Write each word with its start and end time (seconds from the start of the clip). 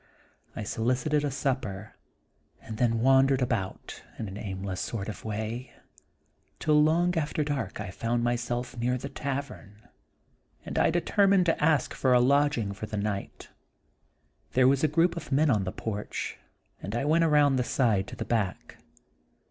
I 0.55 0.63
solicited 0.63 1.23
a 1.23 1.29
supper, 1.29 1.93
and 2.63 2.77
then 2.79 3.01
wandered 3.01 3.39
about, 3.39 4.01
in 4.17 4.27
an 4.27 4.35
aimless 4.35 4.81
sort 4.81 5.07
of 5.07 5.23
way, 5.23 5.73
till 6.57 6.81
long 6.81 7.15
after 7.15 7.43
dark 7.43 7.79
I 7.79 7.91
found 7.91 8.23
myself 8.23 8.75
near 8.75 8.97
the 8.97 9.09
tavern, 9.09 9.87
and 10.65 10.79
I 10.79 10.89
determined 10.89 11.45
to 11.45 11.63
ask 11.63 11.93
for 11.93 12.13
a 12.13 12.19
lodging 12.19 12.73
for 12.73 12.87
the 12.87 12.97
night. 12.97 13.49
There 14.53 14.67
was 14.67 14.83
a 14.83 14.87
group 14.87 15.15
of 15.15 15.31
men 15.31 15.51
on 15.51 15.65
the 15.65 15.71
porch, 15.71 16.35
and 16.81 16.95
I 16.95 17.05
went 17.05 17.23
around 17.23 17.57
the 17.57 17.63
side 17.63 18.07
to 18.07 18.15
the 18.15 18.25
back. 18.25 18.77